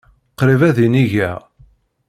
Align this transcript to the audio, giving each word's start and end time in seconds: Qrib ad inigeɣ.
Qrib 0.39 0.61
ad 0.69 0.77
inigeɣ. 0.85 1.39